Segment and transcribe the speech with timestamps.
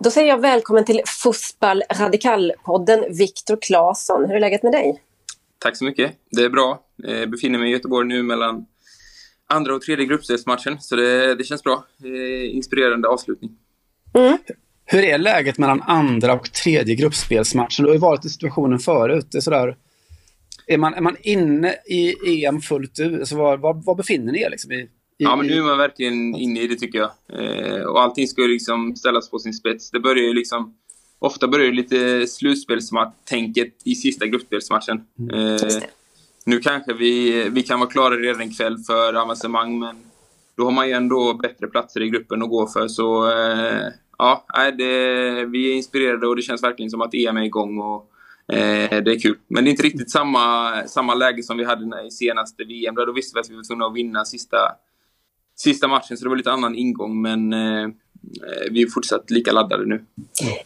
[0.00, 4.24] Då säger jag välkommen till Fussball Radikal-podden Viktor Claesson.
[4.24, 5.02] Hur är läget med dig?
[5.58, 6.12] Tack så mycket.
[6.30, 6.80] Det är bra.
[6.96, 8.66] Jag befinner mig i Göteborg nu mellan
[9.46, 11.84] andra och tredje gruppspelsmatchen, så det, det känns bra.
[12.50, 13.50] Inspirerande avslutning.
[14.14, 14.38] Mm.
[14.84, 17.84] Hur är läget mellan andra och tredje gruppspelsmatchen?
[17.84, 19.26] Du har ju varit i situationen förut.
[19.30, 19.76] Det är, sådär,
[20.66, 23.20] är, man, är man inne i EM fullt ut?
[23.20, 24.50] Alltså var, var, var befinner ni er?
[24.50, 27.10] Liksom, i, ja, men nu är man verkligen inne i det tycker jag.
[27.32, 29.90] Eh, och allting ska ju liksom ställas på sin spets.
[29.90, 30.74] Det börjar ju liksom...
[31.18, 35.00] Ofta börjar det lite slutspelstänket i sista gruppspelsmatchen.
[35.18, 35.54] Mm.
[35.54, 35.82] Eh,
[36.44, 39.96] nu kanske vi, vi kan vara klara redan ikväll för avancemang, men
[40.56, 42.88] då har man ju ändå bättre platser i gruppen att gå för.
[42.88, 43.88] Så eh,
[44.18, 44.44] ja,
[44.78, 47.78] det, vi är inspirerade och det känns verkligen som att EM är igång.
[47.78, 48.10] Och,
[48.52, 49.38] eh, det är kul.
[49.48, 52.94] Men det är inte riktigt samma, samma läge som vi hade i senaste VM.
[52.94, 54.56] Då visste vi att vi var tvungna att vinna sista,
[55.56, 57.22] sista matchen, så det var lite annan ingång.
[57.22, 57.88] Men eh,
[58.26, 60.04] Eh, vi är fortsatt lika laddade nu.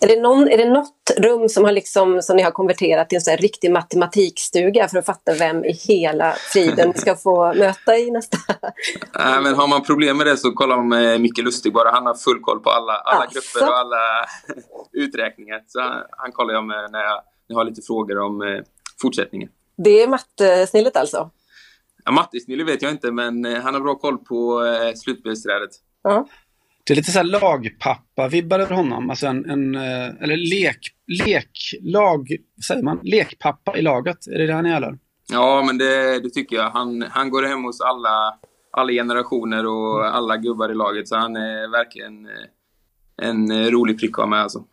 [0.01, 3.17] Är det, någon, är det något rum som, har liksom, som ni har konverterat till
[3.17, 7.97] en sån riktig matematikstuga för att fatta vem i hela friden ni ska få möta
[7.97, 8.39] i nästa?
[9.19, 11.91] Nej, men har man problem med det så kollar man med Micke Lustig bara.
[11.91, 13.41] Han har full koll på alla, alla alltså.
[13.41, 14.27] grupper och alla
[14.93, 15.63] uträkningar.
[15.67, 17.21] Så han, han kollar jag med när jag,
[17.51, 18.61] jag har lite frågor om eh,
[19.03, 19.49] fortsättningen.
[19.77, 21.31] Det är mattesnillet alltså?
[22.05, 25.71] Ja, mattesnillet vet jag inte, men eh, han har bra koll på eh, slutspelsträdet.
[26.03, 26.29] Ja.
[26.85, 29.11] Det är lite så här lagpappa-vibbar över honom.
[29.11, 34.27] Alltså en, en, eh, eller lek, lek, lag, säger man, lekpappa i laget.
[34.27, 34.99] Är det det han är eller?
[35.33, 36.71] Ja, men det, det tycker jag.
[36.71, 38.39] Han, han går hem hos alla,
[38.71, 41.09] alla generationer och alla gubbar i laget.
[41.09, 44.65] Så han är verkligen eh, en rolig prick att ha med alltså.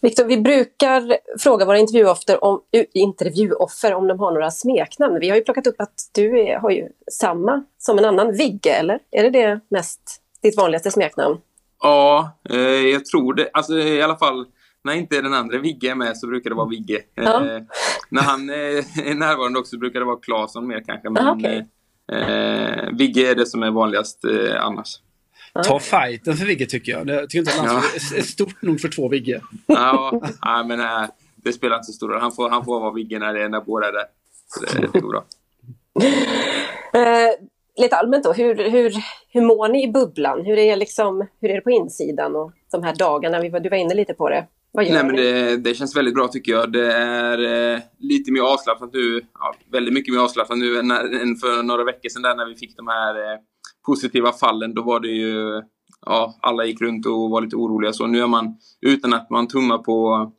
[0.00, 2.60] Viktor, vi brukar fråga våra intervjuoffer om,
[2.92, 5.18] intervjuoffer om de har några smeknamn.
[5.20, 8.72] Vi har ju plockat upp att du är, har ju samma som en annan, Vigge,
[8.72, 8.98] eller?
[9.10, 10.00] Är det det mest
[10.42, 11.38] ditt vanligaste smeknamn?
[11.82, 13.50] Ja, eh, jag tror det.
[13.52, 14.46] Alltså i alla fall
[14.84, 17.00] när inte den andra Vigge är med så brukar det vara Vigge.
[17.14, 17.46] Ja.
[17.46, 17.62] Eh,
[18.10, 21.10] när han är närvarande också brukar det vara Claesson mer kanske.
[21.10, 21.62] Men Aha, okay.
[22.12, 25.00] eh, Vigge är det som är vanligast eh, annars.
[25.64, 27.08] Ta fighten för Vigge tycker jag.
[27.08, 28.18] Jag tycker inte att landslaget ja.
[28.18, 29.40] är stort nog för två Vigge.
[29.66, 32.20] Ja, ja men äh, det spelar inte så stor roll.
[32.20, 34.04] Han får, han får vara Vigge när, det, när båda är där.
[34.46, 35.24] Så det, det går bra.
[36.94, 37.30] Eh,
[37.76, 38.92] lite allmänt då, hur, hur,
[39.28, 40.44] hur mår ni i bubblan?
[40.44, 43.40] Hur är, liksom, hur är det på insidan och de här dagarna?
[43.40, 44.46] Du var inne lite på det.
[44.76, 46.72] Nej, men det, det, känns väldigt bra tycker jag.
[46.72, 51.36] Det är eh, lite mer avslappnat nu, ja, väldigt mycket mer avslappnat nu än, än
[51.36, 53.38] för några veckor sedan där när vi fick de här eh,
[53.86, 54.74] positiva fallen.
[54.74, 55.62] Då var det ju,
[56.06, 58.06] ja, alla gick runt och var lite oroliga så.
[58.06, 60.32] Nu är man, utan att man tummar på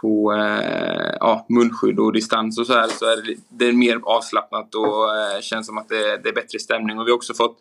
[0.00, 4.00] på eh, ja, munskydd och distans och så här så är det, det är mer
[4.02, 6.98] avslappnat och eh, känns som att det, det, är bättre stämning.
[6.98, 7.58] Och vi har också fått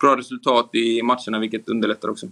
[0.00, 2.26] bra resultat i matcherna vilket underlättar också.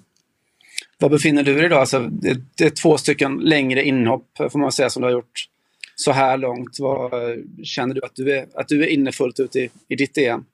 [0.98, 1.81] Var befinner du dig idag?
[1.81, 5.48] Alltså, det, det, är två stycken längre inhopp får man säga som du har gjort
[5.94, 6.76] så här långt.
[6.78, 9.97] Vad, eh, känner du att du är, att du är inne fullt ut i, i
[9.97, 10.44] ditt EM?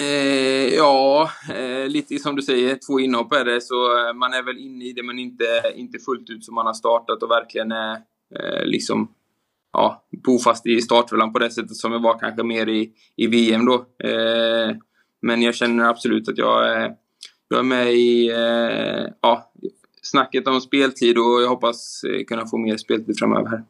[0.00, 3.60] Eh, ja, eh, lite som du säger, två inhopp är det.
[3.60, 5.44] Så eh, man är väl inne i det men inte,
[5.74, 7.92] inte fullt ut som man har startat och verkligen är
[8.34, 9.08] eh, liksom
[9.72, 13.66] ja, bofast i startfällan på det sättet som jag var kanske mer i, i VM
[13.66, 13.74] då.
[14.08, 14.76] Eh,
[15.22, 16.94] men jag känner absolut att jag, är,
[17.48, 19.52] jag är med i eh, ja,
[20.02, 23.64] snacket om speltid och jag hoppas eh, kunna få mer speltid framöver här.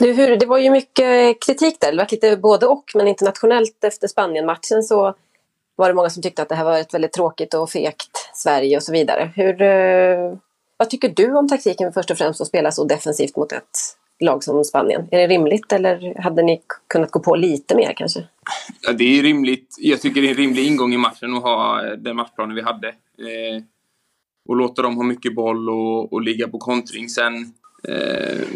[0.00, 3.84] Nu, hur, det var ju mycket kritik där, det var lite både och, men internationellt
[3.84, 5.14] efter Spanien-matchen så
[5.76, 8.76] var det många som tyckte att det här var ett väldigt tråkigt och fegt Sverige
[8.76, 9.32] och så vidare.
[9.36, 10.36] Hur, eh,
[10.76, 13.78] vad tycker du om taktiken först och främst att spela så defensivt mot ett
[14.20, 15.08] lag som Spanien?
[15.10, 18.28] Är det rimligt eller hade ni kunnat gå på lite mer kanske?
[18.82, 19.76] Ja, det är rimligt.
[19.78, 22.88] Jag tycker det är en rimlig ingång i matchen att ha den matchplanen vi hade.
[22.88, 23.62] Eh,
[24.48, 27.08] och låta dem ha mycket boll och, och ligga på kontring.
[27.08, 27.34] Sen...
[27.88, 28.46] Eh,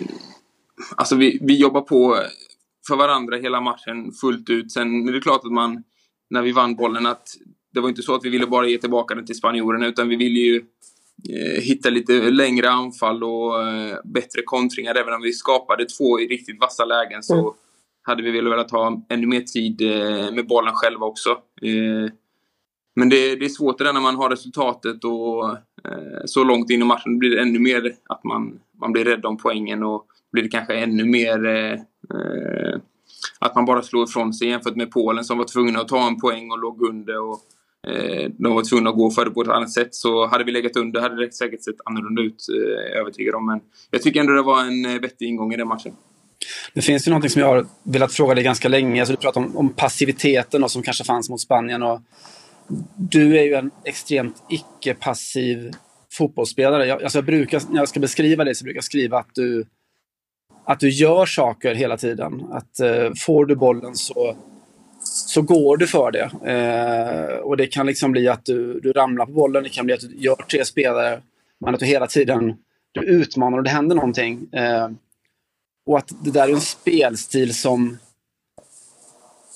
[0.96, 2.18] alltså vi, vi jobbar på
[2.88, 4.72] för varandra hela matchen fullt ut.
[4.72, 5.84] Sen är det klart att man,
[6.30, 7.28] när vi vann bollen, att
[7.74, 10.16] det var inte så att vi ville bara ge tillbaka den till spanjorerna utan vi
[10.16, 10.64] ville ju
[11.28, 14.94] Eh, hitta lite längre anfall och eh, bättre kontringar.
[14.94, 17.52] Även om vi skapade två i riktigt vassa lägen så mm.
[18.02, 21.38] hade vi velat ha ännu mer tid eh, med bollen själva också.
[22.96, 25.56] Men det, det är svårt det där när man har resultatet och
[26.24, 29.36] så långt in i matchen blir det ännu mer att man, man blir rädd om
[29.36, 32.80] poängen och blir det kanske ännu mer eh, eh,
[33.40, 36.20] att man bara slår ifrån sig jämfört med Polen som var tvungna att ta en
[36.20, 37.20] poäng och låg under.
[37.20, 37.40] Och,
[37.86, 39.94] Eh, de var tvungna att gå för det på ett annat sätt.
[39.94, 43.46] Så hade vi legat under hade det säkert sett annorlunda ut, eh, jag övertygad om.
[43.46, 43.60] Men
[43.90, 45.92] jag tycker ändå det var en eh, vettig ingång i den matchen.
[46.74, 49.00] Det finns ju någonting som jag har velat fråga dig ganska länge.
[49.00, 51.82] Alltså du pratar om, om passiviteten och som kanske fanns mot Spanien.
[51.82, 52.00] Och
[52.96, 55.70] du är ju en extremt icke-passiv
[56.12, 56.86] fotbollsspelare.
[56.86, 59.66] Jag, alltså jag brukar, när jag ska beskriva dig så brukar jag skriva att du,
[60.68, 62.44] att du gör saker hela tiden.
[62.50, 64.36] Att eh, får du bollen så,
[65.02, 66.52] så går du för det.
[66.52, 69.94] Eh, och det kan liksom bli att du, du ramlar på bollen, det kan bli
[69.94, 71.20] att du gör tre spelare.
[71.60, 72.56] Men att du hela tiden
[72.92, 74.48] du utmanar och det händer någonting.
[74.52, 74.88] Eh,
[75.86, 77.98] och att det där är en spelstil som,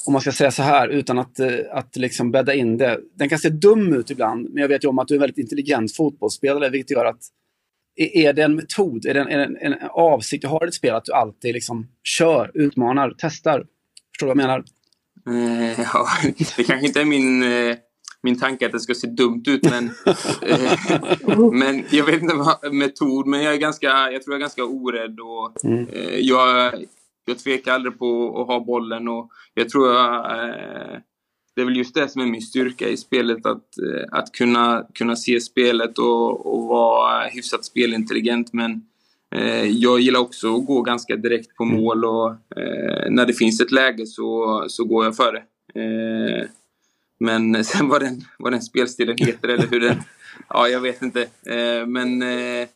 [0.06, 3.00] om man ska säga så här utan att, eh, att liksom bädda in det.
[3.14, 5.20] Den kan se dum ut ibland, men jag vet ju om att du är en
[5.20, 7.22] väldigt intelligent fotbollsspelare, vilket gör att
[7.96, 10.94] är det en metod, är det en, en, en avsikt du har i ditt spel,
[10.94, 13.66] att du alltid liksom kör, utmanar, testar?
[14.12, 14.64] Förstår du vad jag menar?
[15.28, 16.06] Eh, ja,
[16.56, 17.76] det kanske inte är min eh,
[18.22, 19.70] min tanke att det ska se dumt ut.
[19.70, 19.84] Men,
[20.42, 24.40] eh, men jag vet inte vad metod, men jag är ganska, jag tror jag är
[24.40, 25.88] ganska orädd och mm.
[25.88, 26.74] eh, jag,
[27.24, 30.98] jag tvekar aldrig på att ha bollen och jag tror jag, eh,
[31.54, 34.86] det är väl just det som är min styrka i spelet, att, eh, att kunna,
[34.94, 38.52] kunna se spelet och, och vara hyfsat spelintelligent.
[38.52, 38.82] Men
[39.34, 43.60] eh, jag gillar också att gå ganska direkt på mål och eh, när det finns
[43.60, 45.42] ett läge så, så går jag för det.
[47.20, 49.96] Men sen vad den, vad den spelstilen heter eller hur den...
[50.48, 51.22] Ja, jag vet inte.
[51.22, 52.68] Eh, men eh,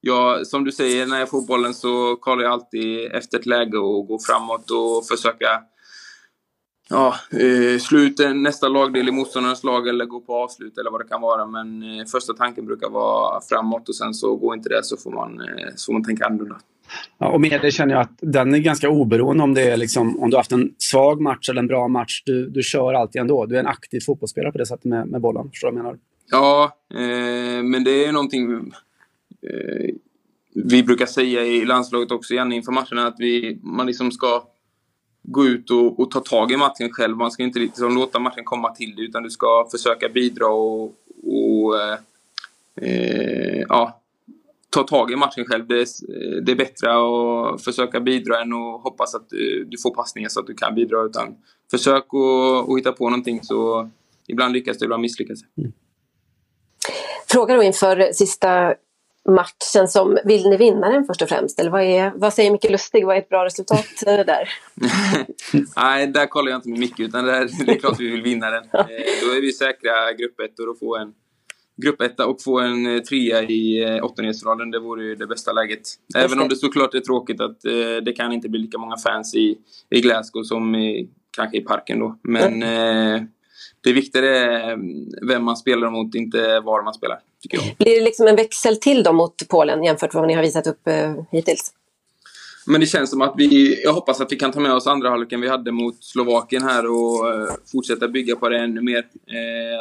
[0.00, 3.78] ja, som du säger, när jag får bollen så kollar jag alltid efter ett läge
[3.78, 5.62] och går framåt och försöka
[6.88, 11.00] ja, eh, slå ut nästa lagdel i motståndarens lag eller gå på avslut eller vad
[11.00, 11.46] det kan vara.
[11.46, 15.40] Men första tanken brukar vara framåt och sen så går inte det så får man,
[15.76, 16.56] så får man tänka annorlunda.
[17.18, 20.20] Ja, och med det känner jag att den är ganska oberoende om det är liksom,
[20.20, 22.22] om du har haft en svag match eller en bra match.
[22.24, 23.46] Du, du kör alltid ändå.
[23.46, 25.50] Du är en aktiv fotbollsspelare på det sättet med, med bollen.
[25.50, 25.98] Förstår du vad jag menar?
[26.30, 28.72] Ja, eh, men det är någonting
[29.42, 29.94] eh,
[30.54, 34.42] vi brukar säga i landslaget också, gärna inför matcherna, att vi, man liksom ska
[35.30, 37.16] gå ut och, och, ta tag i matchen själv.
[37.16, 40.84] Man ska inte liksom låta matchen komma till dig, utan du ska försöka bidra och,
[41.24, 41.98] och eh,
[42.82, 44.00] eh ja,
[44.70, 45.66] ta tag i matchen själv.
[45.66, 45.86] Det är,
[46.40, 50.40] det är bättre att försöka bidra än att hoppas att eh, du får passningar så
[50.40, 51.02] att du kan bidra.
[51.02, 51.36] Utan
[51.70, 53.90] försök att, att hitta på någonting så
[54.26, 55.62] ibland lyckas du, ibland misslyckas du.
[55.62, 55.72] Mm.
[57.26, 58.74] Fråga då inför sista
[59.28, 61.60] matchen som, vill ni vinna den först och främst?
[61.60, 64.48] Eller vad, är, vad säger Micke Lustig, vad är ett bra resultat eh, där?
[65.76, 68.22] Nej, där kollar jag inte med Micke utan det är, det är klart vi vill
[68.22, 68.64] vinna den.
[68.78, 71.12] Eh, då är vi säkra grupp 1 och får en
[71.82, 75.80] gruppetta och få en eh, trea i eh, åttondelsfinalen, det vore ju det bästa läget.
[76.16, 79.34] Även om det såklart är tråkigt att eh, det kan inte bli lika många fans
[79.34, 79.58] i,
[79.90, 82.18] i Glasgow som i, kanske i parken då.
[82.22, 83.26] Men mm.
[83.80, 84.78] det viktiga är
[85.28, 87.18] vem man spelar mot, inte var man spelar.
[87.78, 90.66] Blir det liksom en växel till då mot Polen jämfört med vad ni har visat
[90.66, 90.88] upp
[91.32, 91.72] hittills?
[92.66, 95.10] Men det känns som att vi, jag hoppas att vi kan ta med oss andra
[95.10, 97.24] halvleken vi hade mot Slovakien här och
[97.72, 98.98] fortsätta bygga på det ännu mer.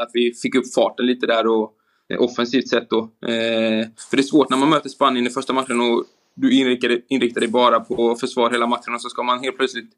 [0.01, 1.74] att vi fick upp farten lite där och
[2.09, 3.00] Eh, offensivt sett då.
[3.00, 6.06] Eh, för det är svårt när man möter Spanien i första matchen och
[6.36, 9.89] du inriktar, inriktar dig bara på försvar hela matchen och så ska man helt plötsligt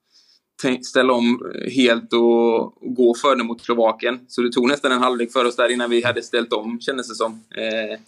[0.81, 4.19] ställa om helt och gå för det mot Slovakien.
[4.27, 7.07] Så det tog nästan en halvlek för oss där innan vi hade ställt om, kändes
[7.07, 7.99] det som, eh,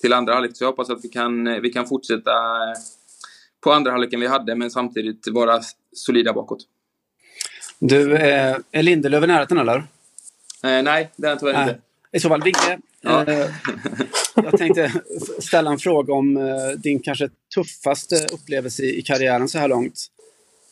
[0.00, 0.56] till andra halvlek.
[0.56, 2.32] Så jag hoppas att vi kan, vi kan fortsätta
[3.60, 5.60] på andra halvleken vi hade, men samtidigt vara
[5.92, 6.58] solida bakåt.
[7.78, 9.84] Du, är Lindelöf i närheten eller?
[10.62, 11.78] nej, det är han tyvärr inte.
[12.12, 13.24] I så fall, Vigge, Ja.
[13.26, 13.50] Eh,
[14.34, 14.92] jag tänkte
[15.38, 20.06] ställa en fråga om eh, din kanske tuffaste upplevelse i karriären så här långt.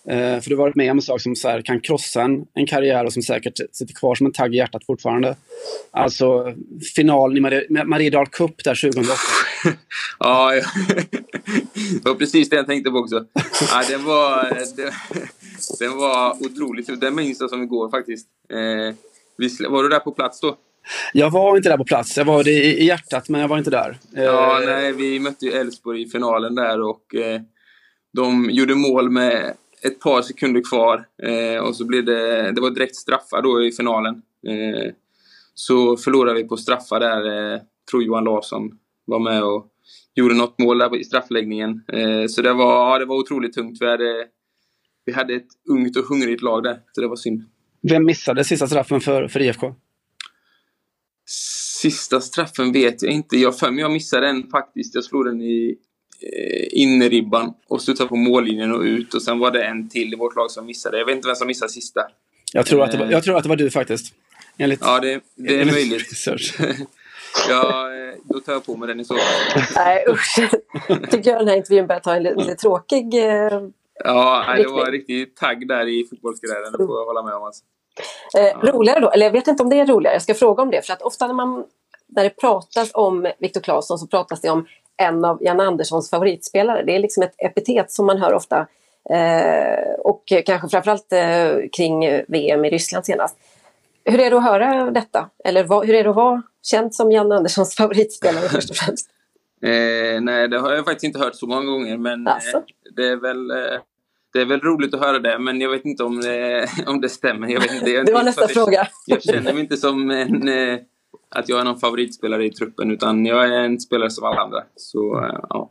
[0.09, 2.45] Eh, för du har varit med om en sak som så här, kan krossa en,
[2.55, 5.37] en karriär och som säkert sitter kvar som en tagg i hjärtat fortfarande.
[5.91, 6.55] Alltså
[6.97, 9.21] finalen i Marie, Mariedal Cup där 2008.
[10.19, 10.65] ja, ja,
[12.03, 13.25] det var precis det jag tänkte på också.
[13.71, 14.45] Ja, den, var,
[14.77, 14.93] den,
[15.79, 18.29] den var otroligt Den minns jag som igår faktiskt.
[19.69, 20.57] var du där på plats då?
[21.13, 22.17] Jag var inte där på plats.
[22.17, 23.99] Jag var i, i hjärtat, men jag var inte där.
[24.15, 27.41] Ja, eh, nej, vi mötte ju Elfsborg i finalen där och eh,
[28.13, 29.55] de gjorde mål med
[29.87, 31.07] ett par sekunder kvar.
[31.23, 34.23] Eh, och så blev det, det var direkt straffar då i finalen.
[34.49, 34.93] Eh,
[35.55, 37.53] så förlorade vi på straffar där.
[37.55, 37.61] Eh,
[37.91, 38.71] tror Johan Larsson
[39.05, 39.69] var med och
[40.15, 41.85] gjorde något mål där i straffläggningen.
[41.93, 43.77] Eh, så det var, ja, det var otroligt tungt.
[43.81, 44.27] Vi hade,
[45.05, 47.43] vi hade ett ungt och hungrigt lag där, så det var synd.
[47.83, 49.75] Vem missade sista straffen för, för IFK?
[51.81, 53.37] Sista straffen vet jag inte.
[53.37, 54.95] Jag för mig jag missade den faktiskt.
[54.95, 55.79] Jag slog den i
[56.23, 59.15] eh, innerribban och studsade på mållinjen och ut.
[59.15, 60.99] Och sen var det en till i vårt lag som missade.
[60.99, 62.01] Jag vet inte vem som missade sista.
[62.53, 64.15] Jag tror, att det var, jag tror att det var du faktiskt.
[64.59, 66.27] Enligt, ja, det, det är möjligt.
[67.49, 69.63] ja, eh, då tar jag på mig den i så fall.
[69.77, 70.37] Nej usch.
[71.11, 73.61] Tycker jag den här intervjun börjar ta en lite, tråkig eh,
[74.05, 77.43] Ja, det var en riktig tagg där i fotbollsgräden, det får jag hålla med om.
[77.43, 77.65] Alltså.
[78.39, 78.73] Eh, ja.
[78.73, 80.87] Roligare då, eller jag vet inte om det är roligare, jag ska fråga om det.
[80.87, 81.65] För att ofta när, man,
[82.09, 86.83] när det pratas om Viktor Claesson så pratas det om en av Jan Anderssons favoritspelare.
[86.83, 88.67] Det är liksom ett epitet som man hör ofta.
[89.11, 93.37] Eh, och kanske framförallt eh, kring VM i Ryssland senast.
[94.05, 95.29] Hur är det att höra detta?
[95.45, 99.09] Eller vad, hur är det att vara känd som Jan Anderssons favoritspelare först och främst?
[99.65, 101.97] Eh, nej, det har jag faktiskt inte hört så många gånger.
[101.97, 102.63] Men alltså?
[102.97, 103.81] det, är väl, eh,
[104.33, 107.09] det är väl roligt att höra det, men jag vet inte om det, om det
[107.09, 107.49] stämmer.
[107.49, 108.89] Jag vet inte, jag, det var nästa fråga.
[109.07, 110.79] Jag känner mig inte som en, eh,
[111.35, 114.63] att jag är någon favoritspelare i truppen, utan jag är en spelare som alla andra.
[114.77, 115.71] Så, ja.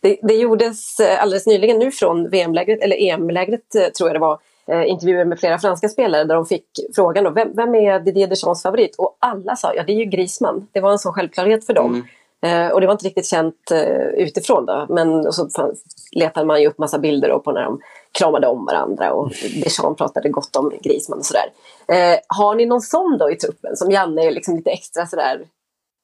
[0.00, 4.90] Det, det gjordes alldeles nyligen nu från VM-lägret, eller EM-lägret tror jag det var, eh,
[4.90, 8.62] intervjuer med flera franska spelare där de fick frågan då, vem, vem är Didier Deschamps
[8.62, 8.94] favorit?
[8.98, 10.68] Och alla sa ja det är ju Griezmann.
[10.72, 11.94] Det var en sån självklarhet för dem.
[11.94, 12.06] Mm.
[12.42, 14.86] Eh, och det var inte riktigt känt eh, utifrån då.
[14.88, 17.80] Men så fanns, letade man ju upp massa bilder på när de
[18.12, 19.32] kramade om varandra och
[19.64, 21.52] Deschamps pratade gott om Griezmann och sådär.
[21.88, 25.40] Eh, har ni någon sån då i truppen som Janne är liksom lite extra sådär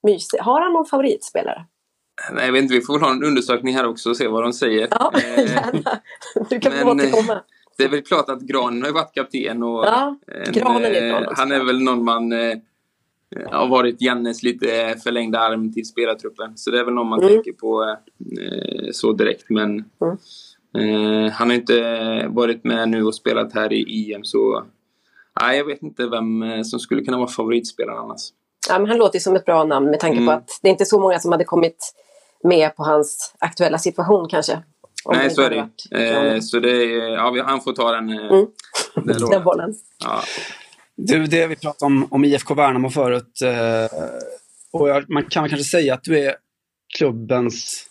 [0.02, 0.38] mysig?
[0.38, 1.64] Har han någon favoritspelare?
[2.32, 4.42] Nej, jag vet inte, vi får väl ha en undersökning här också och se vad
[4.42, 4.88] de säger.
[4.90, 6.00] Ja, gärna.
[6.50, 7.42] Du kan men, få återkomma
[7.78, 11.52] det är väl klart att Granen har varit kapten och ja, en, är eh, han
[11.52, 12.56] är väl någon man eh,
[13.50, 16.56] har varit Jannes lite förlängda arm till spelartruppen.
[16.56, 17.32] Så det är väl någon man mm.
[17.32, 17.96] tänker på
[18.40, 19.44] eh, så direkt.
[19.50, 21.26] Men mm.
[21.26, 24.64] eh, han har inte varit med nu och spelat här i EM så
[25.40, 28.20] nej, jag vet inte vem eh, som skulle kunna vara favoritspelaren annars.
[28.68, 30.26] Ja, men han låter ju som ett bra namn med tanke mm.
[30.26, 31.94] på att det är inte så många som hade kommit
[32.44, 34.62] med på hans aktuella situation kanske.
[35.06, 38.46] Nej, så är det eh, Så det är, ja, han får ta den, eh, mm.
[38.94, 39.74] den, den bollen.
[40.04, 40.20] Ja.
[41.00, 43.42] Du, det vi pratade om, om IFK Värnamo förut.
[43.42, 44.00] Eh,
[44.70, 46.36] och jag, man kan kanske säga att du är
[46.96, 47.86] klubbens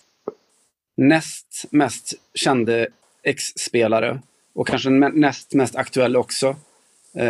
[0.98, 2.88] näst mest kände
[3.24, 4.22] ex-spelare.
[4.56, 6.56] Och kanske näst mest aktuell också.
[7.16, 7.28] Eh,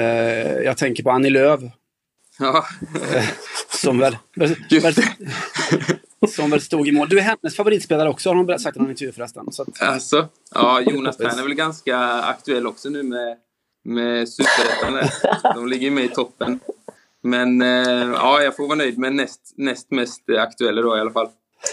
[0.57, 1.61] jag tänker på Annie Lööf.
[2.39, 2.65] Ja.
[3.13, 3.25] Eh,
[3.69, 4.17] som väl...
[4.35, 4.55] väl
[6.29, 7.09] som väl stod i mål.
[7.09, 9.51] Du är hennes favoritspelare också har hon sagt i någon intervju förresten.
[9.51, 9.81] Så att...
[9.81, 13.37] Alltså, ja, Jonas Thern är väl ganska aktuell också nu med,
[13.87, 15.09] med Superettan.
[15.55, 16.59] De ligger med i toppen.
[17.23, 21.11] Men eh, ja, jag får vara nöjd med näst, näst mest aktuella då i alla
[21.11, 21.29] fall.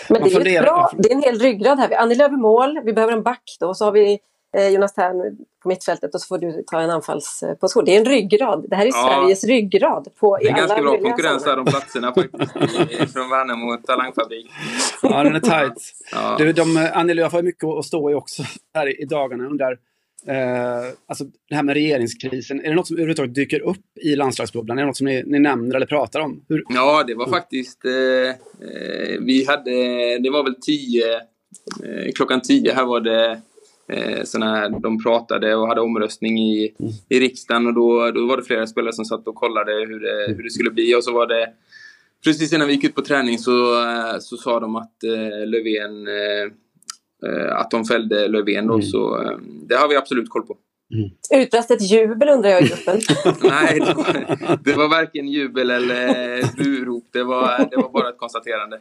[0.09, 1.99] Men det är, bra, det är en hel ryggrad här.
[1.99, 3.75] Annie Lööf mål, vi behöver en back då.
[3.75, 4.19] Så har vi
[4.57, 7.85] eh, Jonas Thern på mittfältet och så får du ta en anfallsposition.
[7.85, 8.67] Det är en ryggrad.
[8.69, 10.09] Det här är ja, Sveriges ryggrad.
[10.19, 12.53] På, det är ganska bra konkurrens där om platserna faktiskt.
[13.13, 14.51] från Värnamo Talangfabrik.
[15.03, 15.93] Ja, den är tajt.
[16.13, 16.37] Ja.
[16.39, 18.43] Du, de, Annie Lööf har mycket att stå i också
[18.75, 19.47] här i dagarna.
[19.47, 19.79] Undrar,
[20.29, 22.61] eh, alltså det här med regeringskrisen.
[22.61, 24.79] Är det något som överhuvudtaget dyker upp i landslagsbubblan?
[24.79, 26.45] Är det något som ni, ni nämner eller pratar om?
[26.49, 26.65] Hur?
[26.69, 27.85] Ja, det var faktiskt...
[27.85, 29.71] Eh, eh vi hade...
[30.19, 31.15] Det var väl tio...
[31.85, 33.41] Eh, klockan tio här var det
[33.89, 36.93] eh, såna de pratade och hade omröstning i, mm.
[37.09, 40.35] i riksdagen och då, då var det flera spelare som satt och kollade hur det,
[40.37, 41.53] hur det skulle bli och så var det
[42.25, 46.07] precis innan vi gick ut på träning så, eh, så sa de att eh, Löfven
[46.07, 46.53] eh,
[47.53, 48.83] att de fällde Löfven då, mm.
[48.83, 49.39] så eh,
[49.69, 50.57] det har vi absolut koll på.
[50.95, 51.43] Mm.
[51.43, 53.01] Utbrast ett jubel undrar jag i gruppen.
[53.43, 57.05] Nej, det var, det var varken jubel eller burop.
[57.13, 58.81] Det var, det var bara ett konstaterande.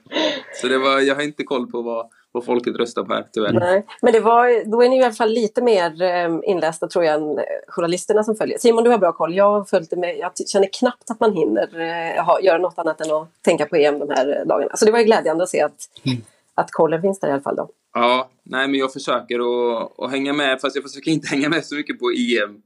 [0.62, 3.54] Så det var, jag har inte koll på vad, vad folket röstar på här, tyvärr.
[3.54, 7.06] Nej, men det var, då är ni i alla fall lite mer eh, inlästa tror
[7.06, 8.58] jag än journalisterna som följer.
[8.58, 9.36] Simon, du har bra koll.
[9.36, 13.12] Jag har följt med, jag känner knappt att man hinner eh, göra något annat än
[13.12, 14.76] att tänka på EM de här dagarna.
[14.76, 16.18] Så det var ju glädjande att se att, mm.
[16.56, 17.56] att kollen finns där i alla fall.
[17.56, 17.70] Då.
[17.94, 21.66] Ja, nej men jag försöker att, att hänga med, fast jag försöker inte hänga med
[21.66, 22.62] så mycket på EM.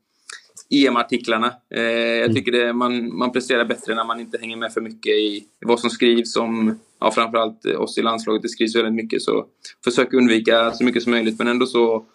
[0.70, 1.54] EM-artiklarna.
[1.76, 2.36] Eh, jag mm.
[2.36, 5.48] tycker det, man, man presterar bättre när man inte hänger med för mycket i, i
[5.66, 8.42] vad som skrivs om, ja, framförallt oss i landslaget.
[8.42, 9.46] Det skrivs väldigt mycket så
[9.84, 11.40] försöker undvika så mycket som möjligt.
[11.40, 12.06] Men ändå så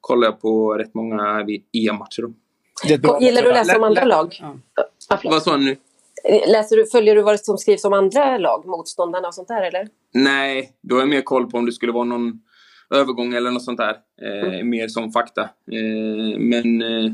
[0.00, 2.32] kollar jag på rätt många EM-matcher.
[3.20, 4.38] Gillar du att läsa om andra lag?
[4.40, 5.20] Ja.
[5.24, 5.76] Vad sa du nu?
[6.46, 9.88] Läser du, följer du vad som skrivs om andra lag, motståndarna och sånt där eller?
[10.14, 12.40] Nej, då har jag mer koll på om det skulle vara någon
[12.92, 13.96] övergång eller något sånt där.
[14.22, 14.68] Eh, mm.
[14.68, 15.42] Mer som fakta.
[15.42, 17.12] Eh, men eh,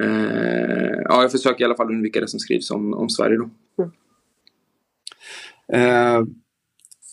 [0.00, 3.50] eh, ja, jag försöker i alla fall undvika det som skrivs om, om Sverige då.
[3.82, 3.90] Mm.
[5.72, 6.26] Eh,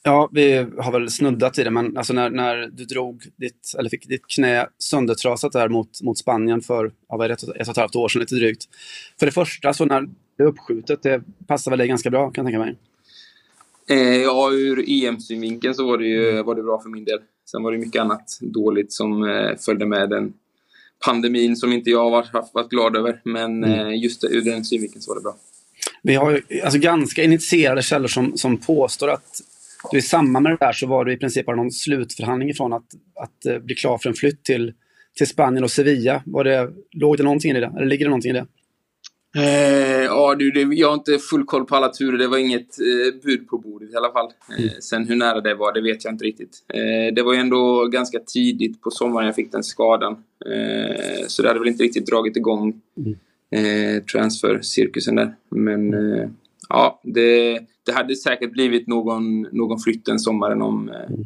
[0.03, 3.89] ja, vi har väl snuddat i det, men alltså när, när du drog ditt, eller
[3.89, 7.95] fick ditt knä söndertrasat där mot, mot Spanien för ja, ett, ett och ett halvt
[7.95, 8.63] år sedan, lite drygt.
[9.19, 10.01] För det första, så när
[10.37, 12.77] det är uppskjutet, det passar väl dig ganska bra kan jag tänka mig?
[13.89, 17.19] Eh, ja, ur EM-synvinkeln så var det, ju, var det bra för min del.
[17.51, 20.33] Sen var det mycket annat dåligt som eh, följde med den
[21.05, 23.21] pandemin som inte jag har varit, varit glad över.
[23.23, 23.87] Men mm.
[23.87, 25.35] eh, just ur den synvinkeln så var det bra.
[26.01, 29.41] Vi har alltså ganska initierade källor som, som påstår att
[29.91, 32.73] du i samband med det där så var du i princip bara någon slutförhandling ifrån
[32.73, 32.85] att,
[33.15, 34.73] att uh, bli klar för en flytt till,
[35.17, 36.23] till Spanien och Sevilla.
[36.25, 37.73] Var det, låg det någonting i det?
[37.77, 38.45] Eller ligger det någonting i det?
[39.37, 42.17] Eh, ja, du, det, jag har inte full koll på alla turer.
[42.17, 44.31] Det var inget eh, bud på bordet i alla fall.
[44.49, 44.81] Eh, mm.
[44.81, 46.63] Sen hur nära det var, det vet jag inte riktigt.
[46.73, 50.13] Eh, det var ju ändå ganska tidigt på sommaren jag fick den skadan.
[50.45, 53.15] Eh, så det hade väl inte riktigt dragit igång mm.
[53.49, 55.35] Eh, transfercirkusen där.
[55.49, 56.29] Men eh,
[56.69, 61.25] ja, det, det hade säkert blivit någon, någon flytt den sommaren om, mm.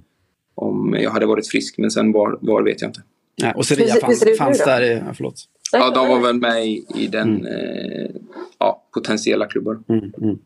[0.55, 1.77] om jag hade varit frisk.
[1.77, 3.01] Men sen var, var vet jag inte.
[3.41, 4.93] Nej, och Sevilla fanns, fanns där i...
[4.93, 5.35] Ja, förlåt.
[5.71, 7.45] Ja, de var väl med i, i den mm.
[7.45, 8.11] eh,
[8.59, 9.79] ja, potentiella klubbar.
[9.89, 10.39] Mm, mm.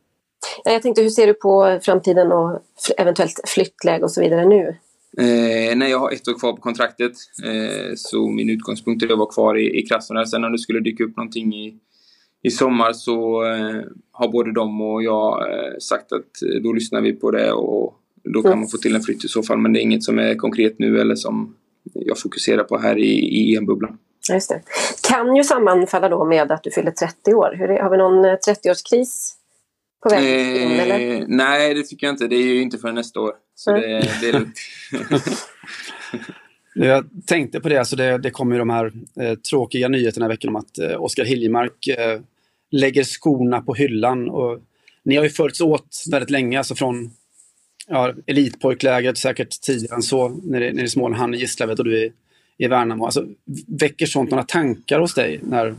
[0.63, 2.61] Jag tänkte, hur ser du på framtiden och
[2.97, 4.77] eventuellt flyttläge och så vidare nu?
[5.17, 7.13] Eh, nej, jag har ett år kvar på kontraktet.
[7.45, 10.25] Eh, så min utgångspunkt är att vara kvar i, i Krasnodar.
[10.25, 11.77] Sen om det skulle dyka upp någonting i,
[12.43, 17.01] i sommar så eh, har både de och jag eh, sagt att eh, då lyssnar
[17.01, 18.59] vi på det och då kan mm.
[18.59, 19.57] man få till en flytt i så fall.
[19.57, 21.55] Men det är inget som är konkret nu eller som
[21.93, 23.97] jag fokuserar på här i, i EM-bubblan.
[24.33, 24.61] Just det.
[25.07, 27.55] Kan ju sammanfalla då med att du fyller 30 år.
[27.59, 29.31] Hur är, har vi någon 30-årskris
[30.03, 30.23] på väg
[30.61, 30.71] in?
[30.71, 31.25] Eh, eller?
[31.27, 32.27] Nej, det tycker jag inte.
[32.27, 33.33] Det är ju inte förrän nästa år.
[33.55, 33.81] Så mm.
[33.81, 34.55] det, det är lugnt.
[36.75, 40.29] Jag tänkte på det, alltså det, det kommer ju de här eh, tråkiga nyheterna i
[40.29, 42.21] veckan om att eh, Oskar Hiljemark eh,
[42.71, 44.29] lägger skorna på hyllan.
[44.29, 44.59] Och
[45.03, 47.11] ni har ju följts åt väldigt länge, alltså från
[47.87, 51.97] ja, elitpojklägret säkert tidigare än så, nere, nere i Småland, han i Gislaved och du
[51.97, 52.13] i,
[52.57, 53.05] i Värnamo.
[53.05, 53.25] Alltså,
[53.67, 55.75] väcker sånt några tankar hos dig när,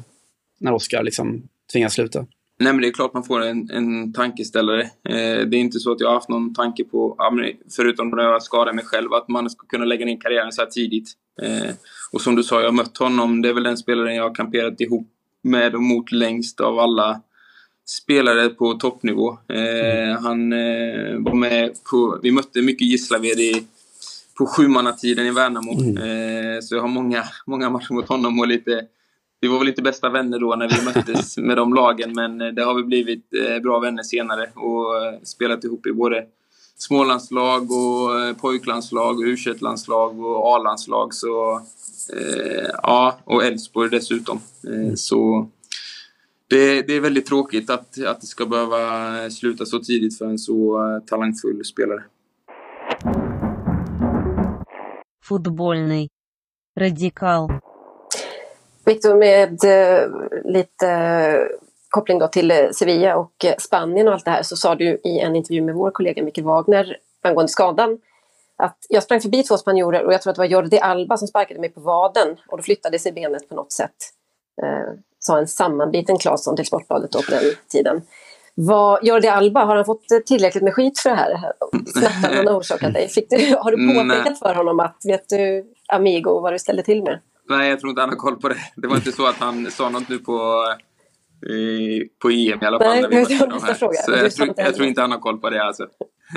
[0.59, 2.27] när Oskar liksom tvingas sluta?
[2.59, 4.83] Nej, men det är klart man får en, en tankeställare.
[4.83, 7.17] Eh, det är inte så att jag har haft någon tanke på,
[7.77, 10.69] förutom när jag skadade mig själv, att man ska kunna lägga ner karriären så här
[10.69, 11.13] tidigt.
[11.43, 11.75] Eh,
[12.13, 13.43] och som du sa, jag har mött honom.
[13.43, 15.09] Det är väl den spelaren jag har kamperat ihop
[15.43, 17.21] med och mot längst av alla
[17.87, 19.39] spelare på toppnivå.
[19.49, 20.25] Eh, mm.
[20.25, 22.19] Han eh, var med på...
[22.23, 23.67] Vi mötte mycket Gislaved i,
[24.39, 25.73] på sjumannatiden i Värnamo.
[25.81, 25.97] Mm.
[25.97, 28.87] Eh, så jag har många, många matcher mot honom och lite...
[29.41, 32.65] Vi var väl inte bästa vänner då när vi möttes med de lagen men det
[32.65, 36.25] har vi blivit eh, bra vänner senare och eh, spelat ihop i både
[36.79, 41.15] smålandslag och eh, pojklandslag, u landslag och A-landslag.
[41.15, 41.63] Så,
[42.83, 44.41] ja, och Elfsborg dessutom.
[44.67, 44.97] Mm.
[44.97, 45.51] Så
[46.49, 50.39] det, det, är väldigt tråkigt att, att det ska behöva sluta så tidigt för en
[50.39, 52.03] så uh, talangfull spelare.
[55.25, 56.09] Fotbollny.
[56.79, 57.53] Radikal.
[58.85, 64.43] Viktor, med uh, lite uh, koppling då till Sevilla och Spanien och allt det här
[64.43, 67.99] så sa du i en intervju med vår kollega Mikael Wagner angående skadan
[68.59, 71.29] att jag sprang förbi två spanjorer och jag tror att det var Jordi Alba som
[71.29, 73.97] sparkade mig på vaden och då flyttade sig benet på något sätt
[75.27, 78.03] sa en sammanbiten Claesson till Sportbladet då på den tiden.
[78.55, 81.53] Vad, Jordi Alba, har han fått tillräckligt med skit för det här?
[81.87, 83.09] Smärtan han har orsakat dig?
[83.09, 84.37] Fick du, har du påpekat Nej.
[84.39, 87.21] för honom att, vet du, Amigo, vad du ställer till med?
[87.49, 88.57] Nej, jag tror inte han har koll på det.
[88.77, 90.65] Det var inte så att han sa något nu på,
[92.23, 92.89] på EM i alla fall.
[92.89, 93.95] Nej, när vi det nästa fråga.
[93.95, 95.87] Så jag, tror, jag tror inte han har koll på det alltså.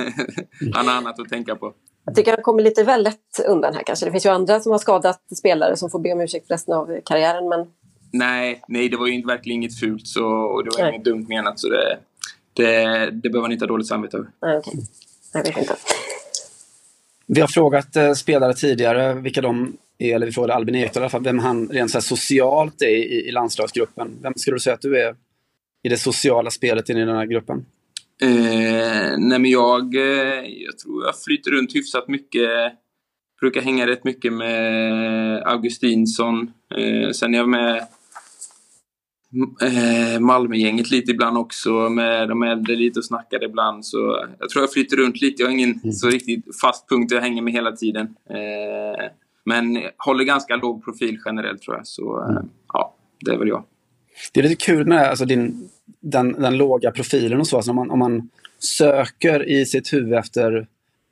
[0.73, 1.73] han har annat att tänka på.
[2.05, 4.05] Jag tycker han kommer lite väl lätt undan här kanske.
[4.05, 6.99] Det finns ju andra som har skadat spelare som får be om ursäkt resten av
[7.05, 7.49] karriären.
[7.49, 7.67] Men
[8.11, 10.93] Nej, nej, det var ju verkligen inget fult så, och det var nej.
[10.93, 11.59] inget dumt menat.
[11.59, 11.99] Så det,
[12.53, 12.73] det,
[13.11, 14.29] det behöver man inte ha dåligt samvete över.
[14.41, 14.73] Nej, okay.
[15.33, 15.75] Jag vet inte.
[17.27, 21.03] Vi har frågat eh, spelare tidigare vilka de är, eller vi frågade Albin Ekdal i
[21.03, 24.17] alla fall, vem han rent så socialt är i, i landslagsgruppen.
[24.21, 25.15] Vem skulle du säga att du är
[25.83, 27.65] i det sociala spelet i den här gruppen?
[28.21, 32.49] Eh, nej men jag, eh, jag tror jag flyter runt hyfsat mycket.
[33.41, 36.51] Brukar hänga rätt mycket med Augustinsson.
[36.75, 37.87] Eh, sen är jag med
[39.61, 43.85] eh, Malmögänget lite ibland också med de äldre lite och snackar ibland.
[43.85, 45.41] Så jag tror jag flyter runt lite.
[45.41, 45.93] Jag har ingen mm.
[45.93, 48.15] så riktigt fast punkt jag hänger med hela tiden.
[48.29, 49.05] Eh,
[49.45, 51.87] men håller ganska låg profil generellt tror jag.
[51.87, 52.49] Så eh, mm.
[52.73, 53.63] ja, det är väl jag.
[54.33, 57.55] Det är lite kul med alltså, din, den, den låga profilen och så.
[57.55, 60.67] Alltså, om, man, om man söker i sitt huvud efter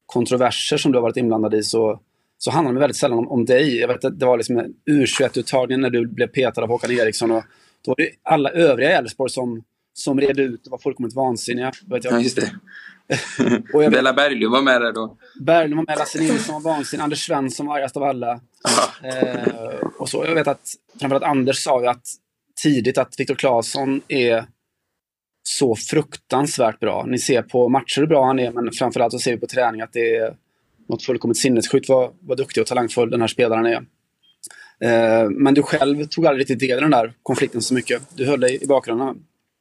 [0.05, 1.99] kontroverser som du har varit inblandad i så
[2.37, 3.77] så handlar det väldigt sällan om, om dig.
[3.77, 7.31] Jag vet att det var liksom en U21-uttagning när du blev petad av Håkan Eriksson.
[7.31, 7.43] Och
[7.87, 11.71] då var det alla övriga i Elfsborg som, som red ut och var fullkomligt vansinniga.
[11.85, 12.13] Vet jag.
[12.13, 12.51] Ja, just det.
[13.73, 15.17] och jag Bella Berglund var med där då.
[15.39, 18.41] Berglund var med, Lasse Nilsson var vansinnig, Anders Svensson var argast av alla.
[19.03, 22.07] Eh, och så, jag vet att framförallt Anders sa ju att
[22.63, 24.45] tidigt att Viktor Claesson är
[25.43, 27.05] så fruktansvärt bra.
[27.07, 29.81] Ni ser på matcher hur bra han är, men framförallt så ser vi på träning
[29.81, 30.35] att det är
[30.89, 33.85] något fullkomligt sinnessjukt vad, vad duktig och talangfull den här spelaren är.
[34.83, 38.01] Eh, men du själv tog aldrig riktigt del i den där konflikten så mycket.
[38.15, 39.15] Du höll dig i bakgrunden.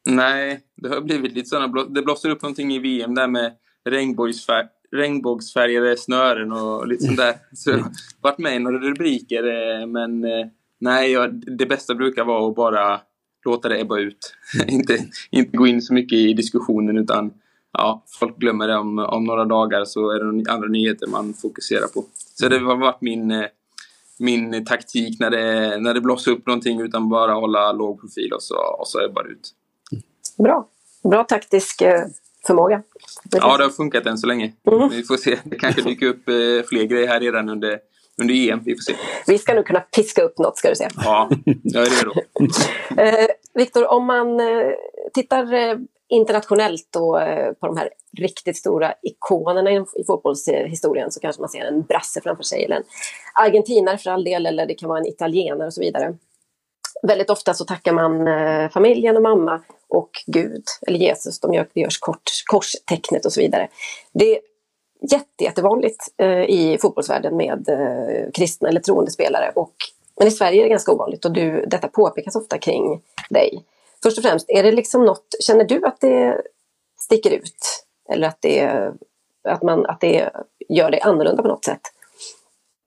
[0.08, 1.84] Nej, det har blivit lite sådana...
[1.84, 3.52] Det blossade upp någonting i VM där med
[3.84, 7.34] regnbågsfärg, regnbågsfärgade snören och lite sånt där.
[7.52, 10.46] Så jag har varit med i några rubriker, eh, men eh,
[10.80, 13.00] nej, jag, det bästa brukar vara att bara
[13.44, 14.34] låta det ebba ut.
[14.68, 14.98] inte,
[15.30, 17.32] inte gå in så mycket i diskussionen utan
[17.72, 21.86] ja, folk glömmer det om, om några dagar så är det andra nyheter man fokuserar
[21.86, 22.04] på.
[22.14, 23.46] Så det har varit min,
[24.18, 28.42] min taktik när det, när det blossar upp någonting utan bara hålla låg profil och
[28.42, 29.50] så, och så ebbar det ut.
[30.38, 30.68] Bra.
[31.02, 31.82] Bra taktisk
[32.46, 32.82] förmåga.
[33.30, 34.52] Ja, det har funkat än så länge.
[34.72, 34.88] Mm.
[34.88, 35.38] Vi får se.
[35.44, 36.24] Det kanske dyker upp
[36.68, 37.78] fler grejer här redan under
[38.20, 38.60] under EM.
[38.64, 38.94] Vi får se.
[39.26, 40.88] Vi ska nog kunna piska upp något ska du se.
[40.96, 41.30] Ja,
[41.62, 42.12] jag är redo.
[43.02, 44.72] eh, Viktor, om man eh,
[45.14, 45.76] tittar eh,
[46.08, 51.64] internationellt och eh, på de här riktigt stora ikonerna i, fotbollshistorien så kanske man ser
[51.64, 52.84] en brasse framför sig eller en
[53.34, 56.14] argentinare för all del eller det kan vara en italienare och så vidare.
[57.02, 61.68] Väldigt ofta så tackar man eh, familjen och mamma och Gud eller Jesus, de gör,
[61.72, 63.68] det görs kort, korstecknet och så vidare.
[64.12, 64.40] Det
[65.10, 67.68] jätte, jättevanligt eh, i fotbollsvärlden med
[68.34, 69.52] kristna eller troende spelare.
[69.54, 69.74] Och,
[70.18, 73.64] men i Sverige är det ganska ovanligt och du, detta påpekas ofta kring dig.
[74.02, 76.42] Först och främst, är det liksom något, känner du att det
[77.00, 77.84] sticker ut?
[78.08, 78.92] Eller att det,
[79.48, 80.30] att man, att det
[80.68, 81.80] gör det annorlunda på något sätt?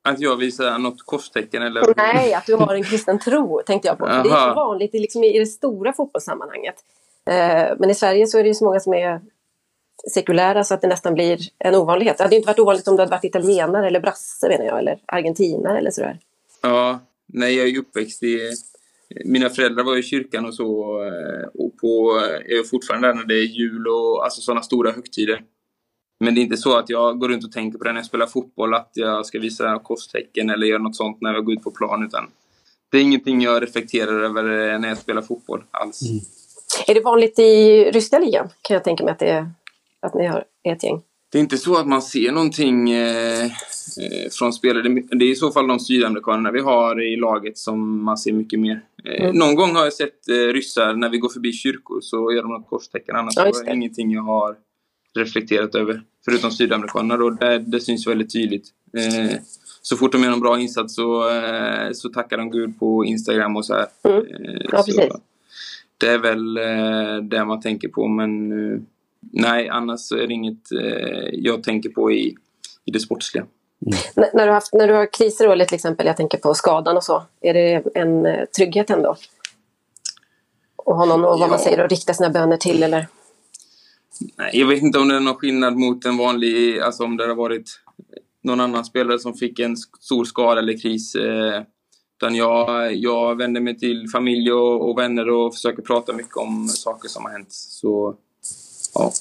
[0.03, 1.93] Att jag visar något korstecken eller?
[1.97, 4.05] Nej, att du har en kristen tro tänkte jag på.
[4.05, 6.75] För det är så vanligt liksom i det stora fotbollssammanhanget.
[7.29, 9.21] Eh, men i Sverige så är det ju så många som är
[10.07, 12.17] sekulära så att det nästan blir en ovanlighet.
[12.17, 14.99] Det hade inte varit ovanligt om du hade varit italienare eller brasse menar jag, eller
[15.05, 16.19] argentinare eller sådär.
[16.61, 18.51] Ja, nej jag är ju uppväxt i...
[19.25, 23.25] Mina föräldrar var i kyrkan och så eh, och på, jag är fortfarande där när
[23.25, 25.41] det är jul och alltså sådana stora högtider.
[26.19, 28.05] Men det är inte så att jag går runt och tänker på det när jag
[28.05, 31.63] spelar fotboll, att jag ska visa korstecken eller göra något sånt när jag går ut
[31.63, 32.27] på plan, utan
[32.91, 34.43] det är ingenting jag reflekterar över
[34.79, 36.01] när jag spelar fotboll alls.
[36.01, 36.21] Mm.
[36.87, 38.49] Är det vanligt i ryska ligan?
[38.61, 39.51] Kan jag tänka mig att det är
[39.99, 41.01] att ni har ett gäng?
[41.31, 45.03] Det är inte så att man ser någonting eh, eh från spelare.
[45.11, 48.59] Det är i så fall de sydamerikanerna vi har i laget som man ser mycket
[48.59, 48.81] mer.
[49.05, 49.37] Eh, mm.
[49.37, 52.51] Någon gång har jag sett eh, ryssar när vi går förbi kyrkor så gör de
[52.51, 53.15] något korstecken.
[53.15, 54.55] Annars ja, är det ingenting jag har
[55.15, 56.01] reflekterat över.
[56.25, 58.67] Förutom sydamerikanerna då, det, det syns väldigt tydligt.
[58.97, 59.37] Eh,
[59.81, 63.55] så fort de gör en bra insats så, eh, så tackar de Gud på Instagram
[63.55, 63.85] och så här.
[64.03, 64.25] Mm.
[64.63, 64.95] Ja, precis.
[65.97, 66.53] det är väl
[67.29, 68.51] det man tänker på men
[69.21, 72.35] Nej, annars är det inget eh, jag tänker på i,
[72.85, 73.45] i det sportsliga.
[73.85, 74.29] Mm.
[74.33, 77.03] När, du haft, när du har kriser då, till exempel, jag tänker på skadan och
[77.03, 79.15] så, är det en eh, trygghet ändå?
[80.75, 81.47] Och ha någon, vad ja.
[81.47, 83.07] man säger, att rikta sina böner till eller?
[84.37, 87.27] Nej, jag vet inte om det är någon skillnad mot en vanlig, alltså om det
[87.27, 87.81] har varit
[88.43, 91.15] någon annan spelare som fick en stor skada eller kris.
[91.15, 91.61] Eh,
[92.17, 96.67] utan jag, jag vänder mig till familj och, och vänner och försöker prata mycket om
[96.67, 97.51] saker som har hänt.
[97.51, 98.15] Så
[98.93, 99.11] ja.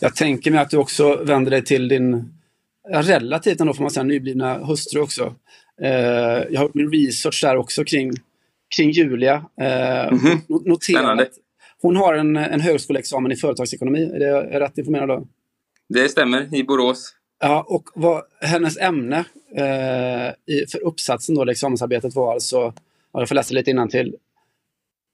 [0.00, 2.32] Jag tänker mig att du också vänder dig till din
[2.88, 5.34] relativt ändå får man säga nyblivna hustru också.
[5.82, 5.90] Eh,
[6.50, 8.12] jag har gjort min research där också kring,
[8.76, 9.44] kring Julia.
[9.60, 11.22] Eh, mm -hmm.
[11.22, 11.28] att
[11.82, 14.10] hon har en, en högskoleexamen i företagsekonomi.
[14.14, 15.26] Är det rätt informerad då?
[15.88, 17.14] Det stämmer, i Borås.
[17.40, 19.24] Ja, och vad, hennes ämne
[19.56, 22.74] eh, i, för uppsatsen, då, examensarbetet, var alltså,
[23.12, 24.16] jag får läsa lite till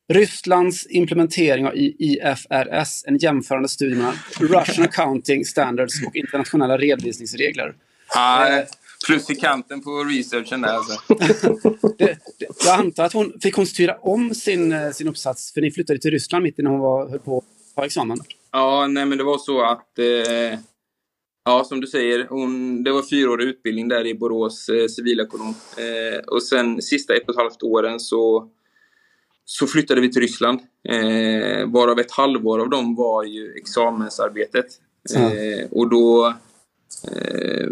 [0.09, 7.75] Rysslands implementering av IFRS, en jämförande studie mellan Russian Accounting Standards och internationella redovisningsregler.
[8.15, 8.63] Ah,
[9.07, 11.15] plus i kanten på researchen där alltså.
[11.99, 15.61] det, det, jag antar att hon fick hon styra om sin, eh, sin uppsats, för
[15.61, 18.19] ni flyttade till Ryssland mitt innan hon var, höll på att ta examen.
[18.53, 20.59] Ja, nej men det var så att eh,
[21.49, 25.55] Ja, som du säger, hon, det var fyraårig utbildning där i Borås, eh, civilekonom.
[25.77, 28.49] Eh, och sen sista ett och ett halvt åren så
[29.49, 30.61] så flyttade vi till Ryssland.
[30.89, 34.67] Eh, varav ett halvår av dem var ju examensarbetet.
[35.17, 36.35] Eh, och då
[37.13, 37.69] eh,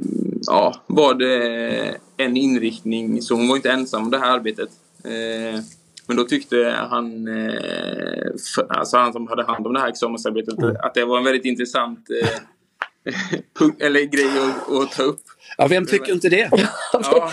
[0.47, 4.69] ja, var det en inriktning, så hon var inte ensam om det här arbetet.
[5.05, 5.61] Eh,
[6.07, 10.59] men då tyckte han, eh, för, alltså han som hade hand om det här examensarbetet,
[10.59, 10.77] mm.
[10.83, 12.29] att det var en väldigt intressant eh,
[13.81, 15.21] eller grej att, att, ta upp.
[15.59, 16.51] Ja, vem tycker inte det?
[16.93, 17.31] ja,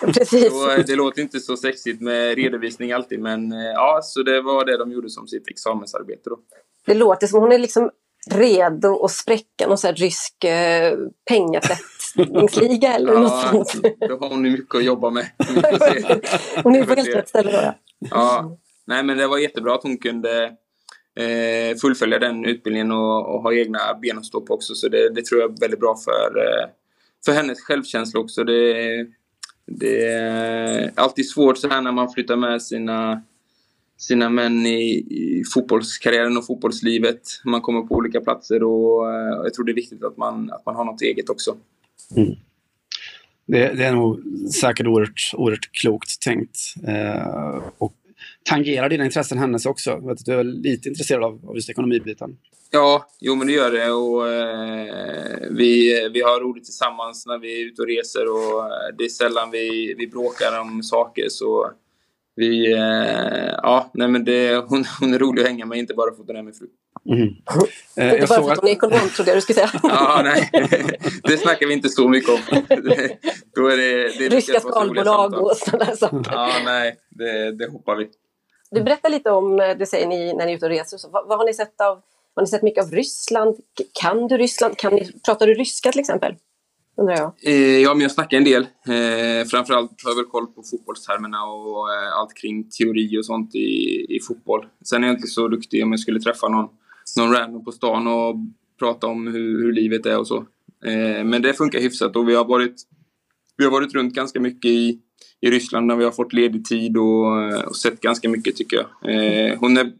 [0.00, 0.48] precis.
[0.48, 4.40] Så, eh, det låter inte så sexigt med redovisning alltid, men eh, ja, så det
[4.40, 6.38] var det de gjorde som sitt examensarbete då.
[6.86, 7.90] Det låter som hon är liksom
[8.30, 10.98] redo att spräcka någon sån här rysk eh,
[11.28, 13.20] pengatvättningsliga eller ja,
[13.52, 13.84] något sånt.
[14.00, 15.26] Då har hon mycket att jobba med.
[16.62, 17.74] hon är på helt rätt ställe då.
[18.10, 18.58] Ja.
[18.86, 20.52] Nej, men det var jättebra att hon kunde
[21.16, 24.74] eh, fullfölja den utbildningen och, och, ha egna ben att stå på också.
[24.74, 26.68] Så det, det tror jag är väldigt bra för, eh,
[27.24, 28.44] för hennes självkänsla också.
[28.44, 29.06] Det,
[29.66, 33.22] det är alltid svårt så här när man flyttar med sina
[33.98, 37.20] sina män i, i fotbollskarriären och fotbollslivet.
[37.44, 40.66] Man kommer på olika platser och eh, jag tror det är viktigt att man, att
[40.66, 41.56] man har något eget också.
[42.16, 42.34] Mm.
[43.46, 44.22] Det, det, är nog
[44.60, 46.58] säkert oerhört, oerhört klokt tänkt.
[46.86, 47.94] Eh, och
[48.46, 49.90] tangerar dina intressen hennes också?
[49.90, 52.36] Jag vet att du är lite intresserad av, av just ekonomibiten.
[52.70, 53.90] Ja, jo men det gör det.
[53.90, 58.96] Och, eh, vi, vi har roligt tillsammans när vi är ute och reser och eh,
[58.98, 61.26] det är sällan vi, vi bråkar om saker.
[61.28, 61.70] Så
[62.36, 66.14] vi, eh, ja, nej men det, hon, hon är rolig att hänga med, inte bara
[66.14, 66.66] för att hon är min fru.
[67.08, 67.28] Mm.
[67.96, 69.70] Eh, inte bara för att hon är ekonom, trodde jag du skulle säga.
[69.82, 70.50] ja, nej.
[71.22, 72.64] Det snackar vi inte så mycket om.
[72.68, 73.18] Det,
[73.54, 76.32] då är det, det Ryska skalbolag och sådana saker.
[76.32, 78.08] Ja, nej, det, det hoppar vi.
[78.70, 81.08] Du berättar lite om, eh, det säger ni när ni är ute och reser, så,
[81.08, 82.02] vad, vad, har ni sett av,
[82.34, 83.56] har ni sett mycket av Ryssland?
[83.92, 84.76] Kan du Ryssland?
[84.76, 86.34] Kan ni, pratar du ryska till exempel?
[86.96, 87.32] undrar jag.
[87.42, 88.62] Eh, ja, men jag snackar en del.
[88.62, 93.54] Eh, framförallt har jag väl koll på fotbollstermerna och eh, allt kring teori och sånt
[93.54, 94.66] i, i fotboll.
[94.84, 96.68] Sen är jag inte så duktig om jag skulle träffa någon,
[97.18, 98.36] någon random på stan och
[98.78, 100.36] prata om hur, hur livet är och så.
[100.84, 102.82] Eh, men det funkar hyfsat och vi har varit,
[103.56, 105.00] vi har varit runt ganska mycket i,
[105.40, 108.76] i Ryssland när vi har fått ledig tid och, eh, och sett ganska mycket tycker
[108.76, 109.14] jag.
[109.14, 109.92] Eh, hon är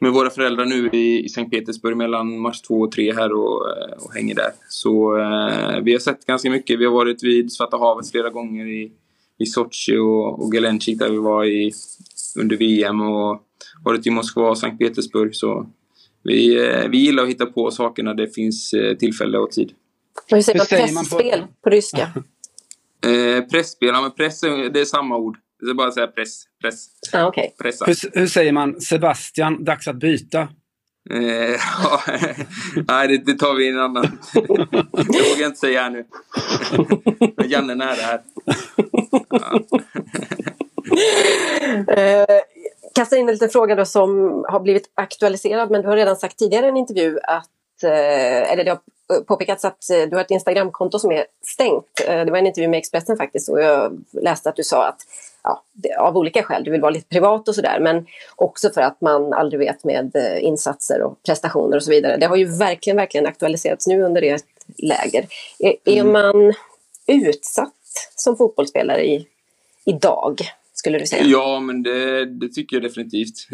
[0.00, 3.68] med våra föräldrar nu i, i Sankt Petersburg mellan mars 2 och 3 här och,
[3.68, 4.50] eh, och hänger där.
[4.68, 6.80] Så eh, vi har sett ganska mycket.
[6.80, 8.92] Vi har varit vid Svarta havet flera gånger i,
[9.38, 11.72] i Sochi och, och Gelencik där vi var i,
[12.38, 13.42] under VM och
[13.84, 15.34] varit i Moskva och Sankt Petersburg.
[15.34, 15.66] Så
[16.22, 19.72] vi, eh, vi gillar att hitta på saker när det finns eh, tillfälle och tid.
[20.26, 20.58] Hur säger
[20.94, 22.08] man pressspel på, på ryska?
[23.06, 25.36] eh, pressspel, ja men press det är samma ord.
[25.60, 26.42] Det är bara att säga press.
[26.62, 26.86] press.
[27.12, 27.50] Ah, okay.
[27.62, 27.84] Pressa.
[27.84, 30.48] Hur, hur, säger man Sebastian, dags att byta?
[31.10, 31.18] Eh,
[31.82, 32.00] ja,
[32.88, 34.18] nej, det, det, tar vi i en annan...
[34.32, 34.42] det
[34.92, 36.04] vågar jag inte säga här nu.
[37.44, 38.20] Janne är nära här.
[39.30, 39.60] Ja.
[41.94, 42.40] eh,
[42.94, 44.08] kasta in en liten fråga då som
[44.48, 48.64] har blivit aktualiserad men du har redan sagt tidigare i en intervju att, eh, eller
[48.64, 48.80] det har
[49.26, 51.86] påpekats att eh, du har ett Instagramkonto som är stängt.
[52.06, 55.00] Eh, det var en intervju med Expressen faktiskt och jag läste att du sa att
[55.42, 55.62] ja,
[55.98, 59.32] av olika skäl, du vill vara lite privat och sådär men också för att man
[59.32, 62.16] aldrig vet med eh, insatser och prestationer och så vidare.
[62.16, 64.44] Det har ju verkligen, verkligen aktualiserats nu under ert
[64.78, 65.26] läger.
[65.58, 66.12] Är, är mm.
[66.12, 66.54] man
[67.06, 67.74] utsatt
[68.16, 69.26] som fotbollsspelare i,
[69.84, 70.40] idag?
[70.72, 71.24] Skulle du säga?
[71.24, 73.46] Ja, men det, det tycker jag definitivt.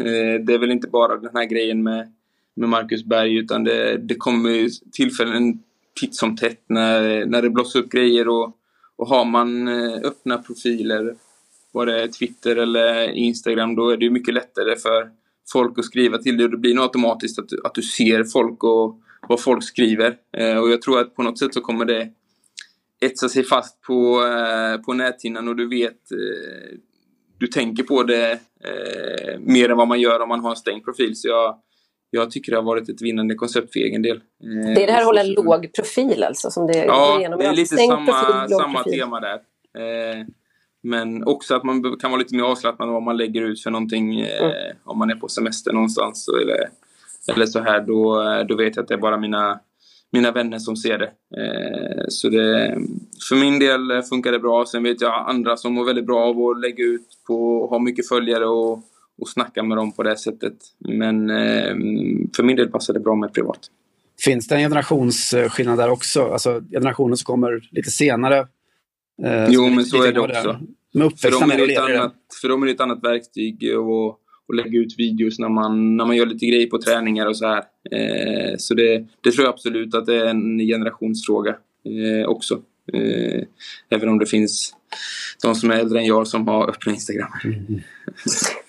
[0.45, 2.13] Det är väl inte bara den här grejen med
[2.57, 5.59] med Marcus Berg utan det, det kommer tillfällen
[5.99, 8.57] titt som tätt när, när det blossar upp grejer och,
[8.95, 11.15] och har man eh, öppna profiler,
[11.71, 15.09] var det Twitter eller Instagram, då är det mycket lättare för
[15.51, 18.63] folk att skriva till dig och det blir nog automatiskt att, att du ser folk
[18.63, 20.15] och vad folk skriver.
[20.37, 22.09] Eh, och jag tror att på något sätt så kommer det
[22.99, 26.77] etsa sig fast på, eh, på näthinnan och du vet eh,
[27.37, 28.31] du tänker på det
[28.63, 31.15] eh, mer än vad man gör om man har en stängd profil.
[31.15, 31.59] Så jag,
[32.09, 34.21] jag tycker det har varit ett vinnande koncept för egen del.
[34.75, 36.51] Det är det här att hålla en låg profil alltså?
[36.51, 37.39] Som det ja, går igenom.
[37.39, 39.39] det är lite samma, profil, samma tema där.
[39.77, 40.25] Eh,
[40.83, 44.19] men också att man kan vara lite mer avslappnad vad man lägger ut för någonting
[44.19, 44.75] eh, mm.
[44.83, 46.69] om man är på semester någonstans eller,
[47.35, 47.81] eller så här.
[47.81, 49.59] Då, då vet jag att det är bara mina,
[50.11, 51.11] mina vänner som ser det.
[51.41, 52.77] Eh, så det,
[53.29, 54.65] för min del funkar det bra.
[54.65, 58.07] Sen vet jag andra som mår väldigt bra av att lägga ut på, ha mycket
[58.07, 58.83] följare och
[59.17, 60.53] och snacka med dem på det sättet.
[60.79, 61.75] Men eh,
[62.35, 63.59] för min del passar det bra med privat.
[64.21, 66.23] Finns det en generationsskillnad där också?
[66.23, 68.37] Alltså generationen som kommer lite senare?
[69.23, 70.59] Eh, jo, men så är det också.
[71.21, 74.55] För, dem är det ett annat, för dem är det ett annat verktyg att, att
[74.55, 77.63] lägga ut videos när man, när man gör lite grejer på träningar och så här.
[77.91, 82.61] Eh, så det, det tror jag absolut att det är en generationsfråga eh, också.
[82.93, 83.43] Eh,
[83.89, 84.73] även om det finns
[85.41, 87.31] de som är äldre än jag som har öppna Instagram.
[87.43, 87.81] Mm.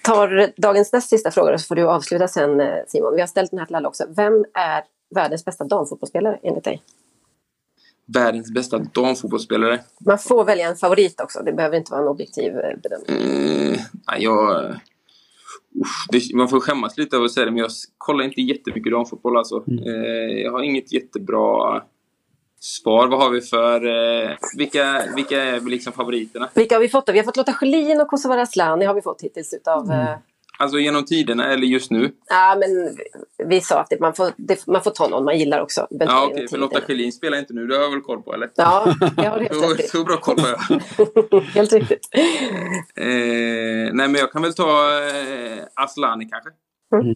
[0.08, 3.14] Tar dagens näst sista fråga så får du avsluta sen eh, Simon.
[3.14, 4.04] Vi har ställt den här till alla också.
[4.16, 4.82] Vem är
[5.14, 6.82] världens bästa damfotbollsspelare enligt dig?
[8.06, 9.80] Världens bästa damfotbollsspelare?
[10.00, 11.42] Man får välja en favorit också.
[11.42, 13.32] Det behöver inte vara en objektiv eh, bedömning.
[13.66, 13.78] Mm,
[14.18, 14.74] jag,
[16.10, 19.36] det, man får skämmas lite över att säga det, men jag kollar inte jättemycket damfotboll.
[19.36, 19.64] Alltså.
[19.66, 19.84] Mm.
[19.84, 21.82] Eh, jag har inget jättebra
[22.60, 23.08] svar.
[23.08, 23.86] Vad har vi för...
[23.86, 26.48] Eh, vilka, vilka är liksom favoriterna?
[26.54, 27.06] Vilka har vi fått?
[27.06, 27.12] Då?
[27.12, 29.84] Vi har fått Lotta Schelin och Kosovare Asllani har vi fått hittills utav...
[29.84, 30.00] Mm.
[30.00, 30.16] Eh...
[30.60, 32.12] Alltså genom tiderna eller just nu?
[32.28, 32.98] Ja, men
[33.48, 35.86] vi sa att det, man, får, det, man får ta någon man gillar också.
[35.90, 36.34] Ja, okej.
[36.34, 37.66] Okay, för Lotta Schelin spelar inte nu.
[37.66, 38.50] Det har jag väl koll på, eller?
[38.54, 39.90] Ja, jag har helt rätt.
[39.90, 41.42] så, så bra koll har jag.
[41.54, 42.08] helt riktigt.
[42.96, 43.04] Eh,
[43.92, 46.50] nej, men jag kan väl ta eh, Asllani kanske.
[47.02, 47.14] Mm.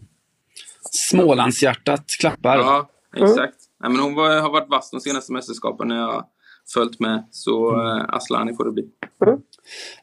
[0.91, 2.57] Smålandshjärtat klappar.
[2.57, 3.55] Ja, exakt.
[3.83, 5.89] Nej, men hon var, har varit vass de senaste mästerskapen.
[5.89, 6.25] Jag
[6.73, 7.23] följt med.
[7.31, 8.89] Så eh, Aslani får det bli.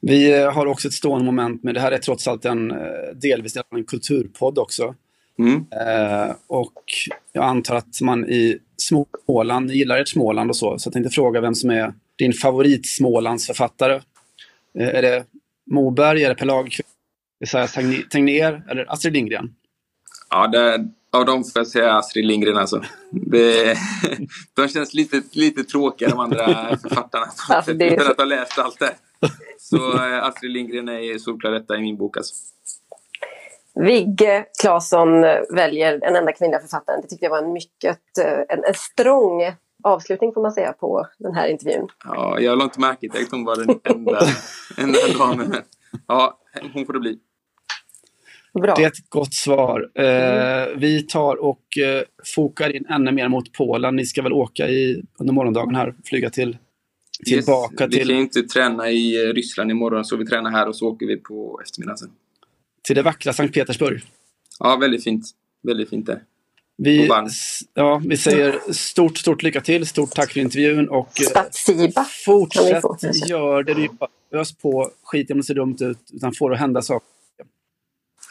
[0.00, 2.76] Vi eh, har också ett stående moment, men det här är trots allt en eh,
[3.14, 4.94] delvis en kulturpodd också.
[5.38, 5.54] Mm.
[5.54, 6.82] Eh, och
[7.32, 11.10] jag antar att man i Småland, ni gillar ert Småland och så, så jag tänkte
[11.10, 14.02] fråga vem som är din favorit Smålandsförfattare.
[14.78, 15.24] Eh, är det
[15.70, 16.88] Moberg, är det Per Lagerkvist,
[17.44, 19.54] Esaias Tegné- Tegnér eller Astrid Lindgren?
[20.30, 22.82] Ja, det, av dem får jag säga Astrid Lindgren alltså.
[23.10, 23.76] Det,
[24.54, 27.26] de känns lite, lite tråkiga de andra författarna.
[27.48, 28.94] Alltså, det Utan att ha läst allt det.
[29.58, 32.34] Så eh, Astrid Lindgren är solklar detta i min bok alltså.
[33.74, 37.00] Vigge Claesson väljer den enda kvinnliga författaren.
[37.00, 39.42] Det tyckte jag var en mycket eh, en, en strång
[39.82, 41.88] avslutning får man säga på den här intervjun.
[42.04, 44.20] Ja, jag la inte märke till att hon var den enda,
[44.76, 45.56] enda damen.
[46.06, 46.38] Ja,
[46.72, 47.18] hon får det bli.
[48.54, 48.74] Bra.
[48.74, 49.90] Det är ett gott svar.
[49.94, 52.02] Eh, vi tar och eh,
[52.34, 53.96] fokar in ännu mer mot Polen.
[53.96, 56.56] Ni ska väl åka i, under morgondagen här, flyga till,
[57.24, 60.50] tillbaka Yes, vi kan till, ju inte träna i eh, Ryssland imorgon, så vi tränar
[60.50, 62.10] här och så åker vi på eftermiddagen sen.
[62.82, 64.02] till det vackra Sankt Petersburg.
[64.58, 65.24] Ja, väldigt fint.
[65.62, 66.22] Väldigt fint där.
[66.82, 67.08] Vi,
[67.74, 69.86] ja, vi säger stort, stort lycka till.
[69.86, 71.08] Stort tack för intervjun och
[72.24, 73.74] fortsätt få, gör det.
[73.74, 74.40] du gör.
[74.40, 77.08] Ös på, skit om det ser dumt ut, utan får det att hända saker.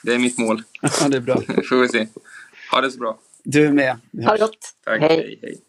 [0.04, 0.64] Det är mitt mål.
[0.82, 1.36] Ja, det är bra.
[1.70, 2.08] får vi se.
[2.72, 3.20] Ha det så bra.
[3.44, 3.98] Du är med.
[4.26, 4.74] Ha det gott.
[4.84, 5.02] Tack.
[5.02, 5.10] Hej.
[5.10, 5.40] hej.
[5.42, 5.62] hej.